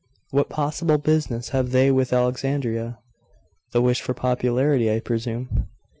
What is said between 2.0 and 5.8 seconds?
Alexandria?' 'The wish for popularity, I presume.